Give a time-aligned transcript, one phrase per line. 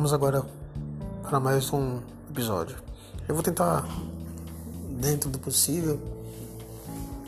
[0.00, 0.42] Vamos agora
[1.24, 2.00] para mais um
[2.30, 2.78] episódio.
[3.28, 3.86] Eu vou tentar,
[4.98, 6.00] dentro do possível,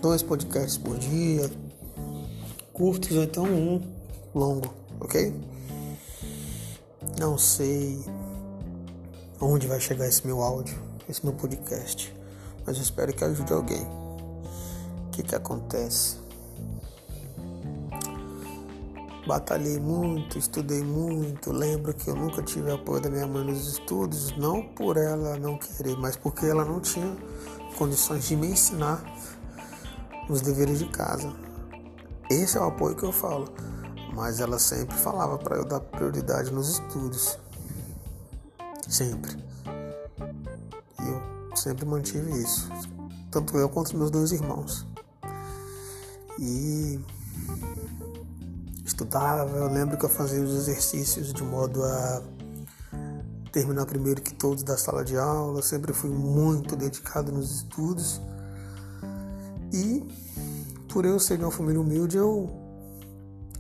[0.01, 1.51] dois podcasts por dia,
[2.73, 3.79] curtos ou então um
[4.35, 5.39] longo, ok?
[7.21, 8.03] Não sei
[9.39, 12.17] onde vai chegar esse meu áudio, esse meu podcast,
[12.65, 13.85] mas eu espero que ajude alguém.
[13.85, 16.17] O que que acontece?
[19.27, 21.53] Batalhei muito, estudei muito.
[21.53, 25.57] Lembro que eu nunca tive apoio da minha mãe nos estudos, não por ela não
[25.57, 27.17] querer, mas porque ela não tinha
[27.79, 29.03] condições de me ensinar
[30.29, 31.33] os deveres de casa.
[32.29, 33.49] Esse é o apoio que eu falo.
[34.15, 37.39] Mas ela sempre falava para eu dar prioridade nos estudos.
[38.89, 39.37] Sempre.
[41.01, 42.69] E eu sempre mantive isso.
[43.31, 44.87] Tanto eu quanto meus dois irmãos.
[46.39, 47.01] E
[49.03, 52.23] estudava, eu lembro que eu fazia os exercícios de modo a
[53.51, 58.21] terminar primeiro que todos da sala de aula, eu sempre fui muito dedicado nos estudos.
[59.73, 60.07] E
[60.89, 62.49] por eu ser de uma família humilde, eu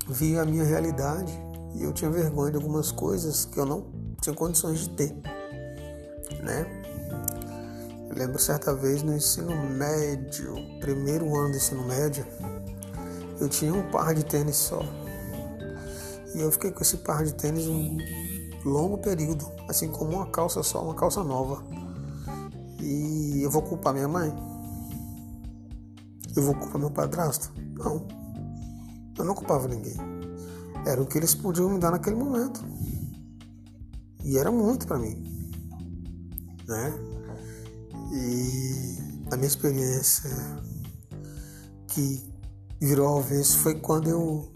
[0.08, 1.32] vi a minha realidade
[1.74, 3.86] e eu tinha vergonha de algumas coisas que eu não
[4.20, 5.12] tinha condições de ter,
[6.42, 6.66] né?
[8.08, 12.24] Eu lembro certa vez no ensino médio, primeiro ano do ensino médio,
[13.40, 15.01] eu tinha um par de tênis só.
[16.34, 17.98] E eu fiquei com esse par de tênis um
[18.64, 21.62] longo período, assim como uma calça só, uma calça nova.
[22.80, 24.32] E eu vou culpar minha mãe?
[26.34, 27.52] Eu vou culpar meu padrasto?
[27.74, 28.06] Não.
[29.18, 29.96] Eu não culpava ninguém.
[30.86, 32.64] Era o que eles podiam me dar naquele momento.
[34.24, 35.22] E era muito para mim.
[36.66, 36.94] Né?
[38.12, 38.98] E
[39.30, 40.30] a minha experiência
[41.88, 42.22] que
[42.80, 44.52] virou ao avesso foi quando eu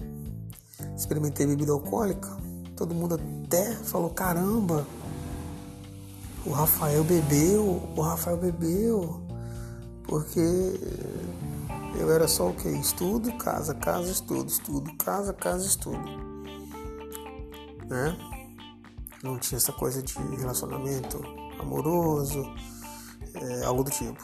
[0.97, 2.37] experimentei bebida alcoólica,
[2.75, 4.87] todo mundo até falou: caramba,
[6.45, 9.21] o Rafael bebeu, o Rafael bebeu,
[10.05, 10.41] porque
[11.99, 12.69] eu era só o que?
[12.69, 16.27] Estudo, casa, casa, estudo, estudo, casa, casa, estudo.
[17.89, 18.17] Né?
[19.23, 21.21] Não tinha essa coisa de relacionamento
[21.59, 22.45] amoroso,
[23.35, 24.23] é, algo do tipo.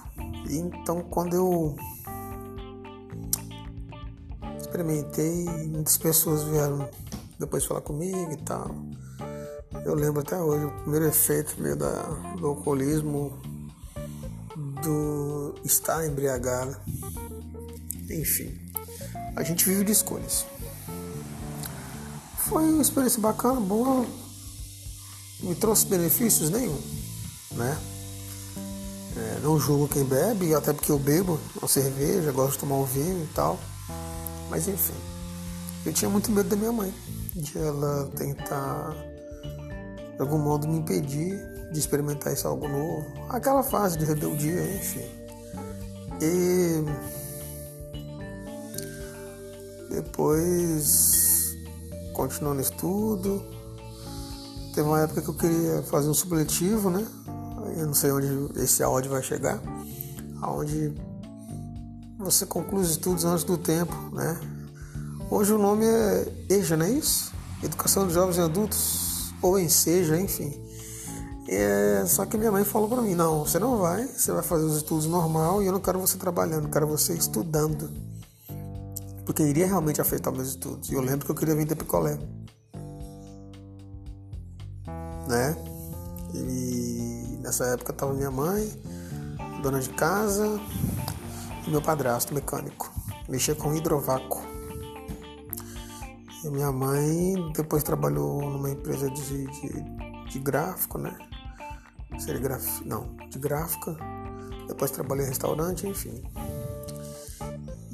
[0.48, 1.76] Então quando eu
[4.72, 6.88] experimentei, muitas pessoas vieram
[7.38, 8.74] depois falar comigo e tal.
[9.84, 12.02] Eu lembro até hoje, o primeiro efeito meu da,
[12.38, 13.38] do alcoolismo,
[14.82, 16.74] do estar embriagado.
[18.08, 18.58] Enfim,
[19.36, 20.46] a gente vive de escolhas.
[22.38, 24.06] Foi uma experiência bacana, boa,
[25.40, 26.80] me trouxe benefícios nenhum,
[27.52, 27.78] né?
[29.16, 32.84] É, não julgo quem bebe, até porque eu bebo uma cerveja, gosto de tomar um
[32.84, 33.58] vinho e tal.
[34.52, 34.92] Mas enfim,
[35.86, 36.92] eu tinha muito medo da minha mãe,
[37.34, 38.94] de ela tentar
[40.14, 41.40] de algum modo me impedir
[41.72, 43.06] de experimentar isso algo novo.
[43.30, 45.08] Aquela fase de rebeldia, enfim.
[46.20, 46.84] E
[49.88, 51.56] depois
[52.12, 53.42] continuando estudo.
[54.74, 57.06] Teve uma época que eu queria fazer um supletivo, né?
[57.78, 59.62] Eu não sei onde esse áudio vai chegar.
[60.42, 60.92] Aonde
[62.22, 64.40] você conclui os estudos antes do tempo, né?
[65.30, 67.32] Hoje o nome é EJA, não é isso?
[67.62, 70.52] Educação de Jovens e Adultos, ou ENSEJA, enfim.
[71.48, 74.64] É, só que minha mãe falou para mim, não, você não vai, você vai fazer
[74.64, 77.90] os estudos normal e eu não quero você trabalhando, quero você estudando.
[79.24, 80.90] Porque iria realmente afetar meus estudos.
[80.90, 82.18] E eu lembro que eu queria vir ter picolé.
[85.28, 85.56] Né?
[86.34, 88.70] E nessa época tava minha mãe,
[89.62, 90.60] dona de casa,
[91.66, 92.92] e meu padrasto mecânico.
[93.28, 94.42] Mexia com hidrovácuo.
[96.44, 101.16] E minha mãe depois trabalhou numa empresa de, de, de gráfico, né?
[102.18, 103.96] Serigrafia, não, de gráfica.
[104.66, 106.22] Depois trabalhei em restaurante, enfim.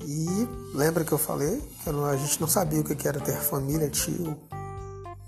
[0.00, 3.90] E lembra que eu falei que a gente não sabia o que era ter família,
[3.90, 4.36] tio,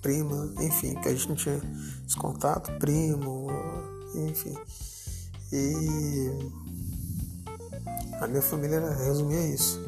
[0.00, 1.61] prima, enfim, que a gente não tinha
[2.06, 3.49] esse contato, primo,
[4.15, 4.56] enfim.
[5.53, 6.31] E
[8.21, 9.81] a minha família resumia isso.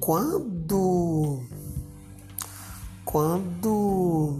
[0.00, 1.42] Quando.
[3.04, 4.38] Quando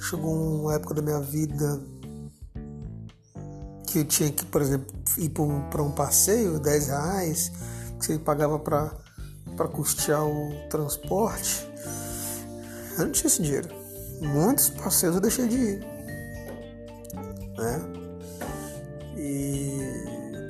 [0.00, 1.80] chegou uma época da minha vida
[3.86, 4.86] que eu tinha que, por exemplo,
[5.18, 7.52] ir para um passeio, 10 reais,
[7.98, 11.68] que você pagava para custear o transporte,
[12.96, 13.68] eu não tinha esse dinheiro.
[14.20, 15.97] Muitos passeios eu deixei de ir.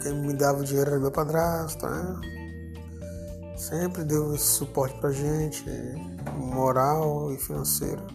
[0.09, 2.21] Quem me dava dinheiro era meu padrasto, né?
[3.59, 5.65] Sempre deu esse suporte pra gente,
[6.39, 8.07] moral e financeiro.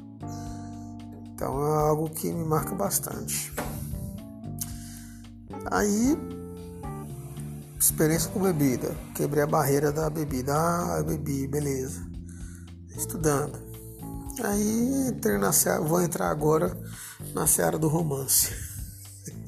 [1.28, 3.54] Então é algo que me marca bastante.
[5.70, 6.18] Aí,
[7.80, 8.96] experiência com bebida.
[9.14, 10.54] Quebrei a barreira da bebida.
[10.56, 12.02] Ah, eu bebi, beleza.
[12.98, 13.60] Estudando.
[14.44, 16.76] Aí entrei na seara, vou entrar agora
[17.36, 18.50] na seara do romance.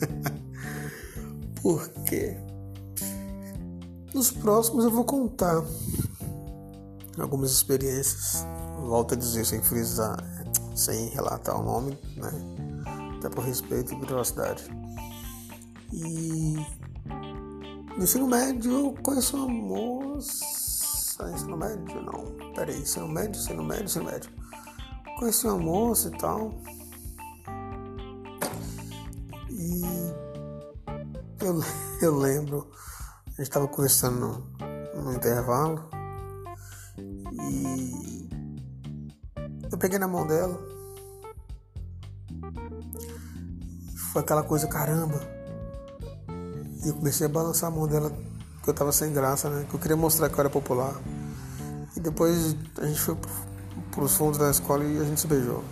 [1.65, 2.37] Por quê?
[4.13, 5.65] Nos próximos eu vou contar
[7.17, 8.45] algumas experiências.
[8.81, 10.15] Volto a dizer sem frisar,
[10.75, 12.31] sem relatar o nome, né?
[13.17, 14.63] Até por respeito e privacidade.
[15.91, 16.55] E
[17.97, 21.31] no ensino médio eu conheço uma moça.
[21.33, 21.99] Ensino médio?
[22.03, 22.53] Não.
[22.53, 24.29] Peraí, ensino médio, ensino médio, ensino médio.
[25.17, 26.53] Conheci uma moça e tal.
[29.49, 30.04] E
[31.45, 31.63] eu,
[32.01, 32.69] eu lembro,
[33.27, 34.45] a gente estava conversando
[34.95, 35.89] no, no intervalo
[36.97, 38.29] e
[39.71, 40.59] eu peguei na mão dela.
[44.11, 45.19] Foi aquela coisa, caramba.
[46.83, 48.09] E eu comecei a balançar a mão dela,
[48.55, 49.65] porque eu tava sem graça, né?
[49.69, 50.95] Que eu queria mostrar que eu era popular.
[51.95, 53.17] E depois a gente foi
[53.91, 55.63] para os fundos da escola e a gente se beijou.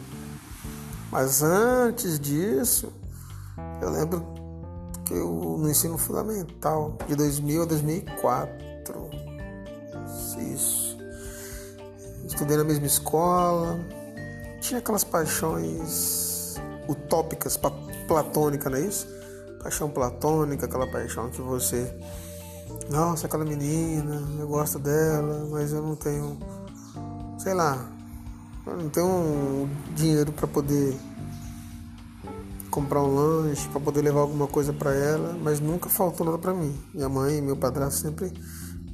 [1.11, 2.91] Mas antes disso,
[3.81, 4.32] eu lembro que
[5.11, 8.63] eu no ensino fundamental, de 2000 a 2004,
[10.53, 10.97] isso.
[12.25, 13.79] Estudei na mesma escola,
[14.61, 16.55] tinha aquelas paixões
[16.87, 17.59] utópicas,
[18.07, 19.07] platônicas, não é isso?
[19.61, 21.93] Paixão platônica, aquela paixão que você.
[22.89, 26.37] Nossa, aquela menina, eu gosto dela, mas eu não tenho.
[27.37, 27.89] Sei lá,
[28.65, 30.97] eu não tenho dinheiro para poder
[32.73, 36.55] comprar um lanche, para poder levar alguma coisa para ela, mas nunca faltou nada para
[36.55, 36.75] mim.
[36.91, 38.33] Minha mãe e meu padrasto sempre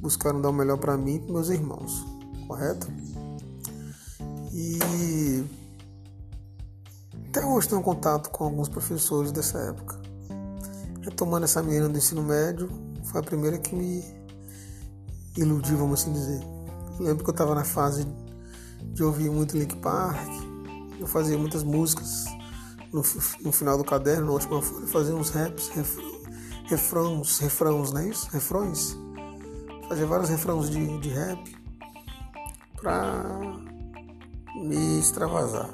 [0.00, 2.04] buscaram dar o melhor para mim e para meus irmãos,
[2.46, 2.86] correto?
[4.52, 5.42] E
[7.30, 9.98] até hoje tenho contato com alguns professores dessa época.
[11.00, 12.68] Retomando essa menina do ensino médio,
[13.04, 14.04] foi a primeira que me
[15.38, 16.42] iludiu, vamos assim dizer.
[16.98, 18.06] Eu lembro que eu estava na fase
[18.92, 20.28] de ouvir muito Link Park.
[20.98, 22.26] Eu fazia muitas músicas
[22.92, 23.02] no,
[23.42, 25.70] no final do caderno, na última folha, fazia uns raps,
[26.66, 28.28] refrões, refrões, não é isso?
[28.30, 28.96] Refrões.
[29.88, 31.56] Fazia vários refrões de, de rap
[32.80, 33.22] pra
[34.54, 35.70] me extravasar.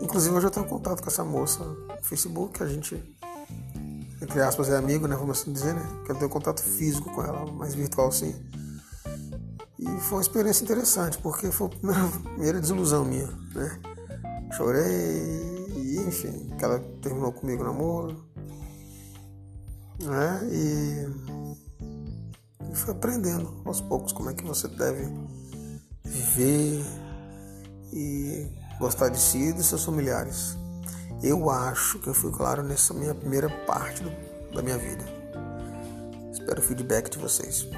[0.00, 3.02] Inclusive eu já tenho contato com essa moça no Facebook, a gente,
[4.22, 5.14] entre aspas, é amigo, né?
[5.14, 5.86] Vamos assim dizer, né?
[6.04, 8.34] Que eu tenho contato físico com ela, mais virtual sim.
[9.78, 13.80] E foi uma experiência interessante, porque foi a primeira, primeira desilusão minha, né?
[14.52, 18.24] Chorei, e, enfim, que ela terminou comigo o namoro,
[20.02, 20.40] né?
[20.50, 21.06] E,
[22.70, 25.08] e fui aprendendo aos poucos como é que você deve
[26.04, 26.84] viver
[27.92, 28.48] e
[28.78, 30.56] gostar de si e de seus familiares.
[31.22, 34.10] Eu acho que eu fui claro nessa minha primeira parte do,
[34.54, 35.04] da minha vida.
[36.32, 37.68] Espero o feedback de vocês.